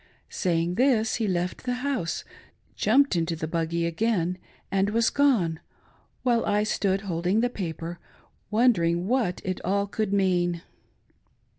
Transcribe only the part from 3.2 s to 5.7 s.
the buggy again, and was gone,